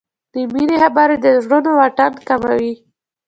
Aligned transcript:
د 0.33 0.35
مینې 0.53 0.77
خبرې 0.83 1.15
د 1.19 1.27
زړونو 1.43 1.69
واټن 1.79 2.13
کموي. 2.27 2.73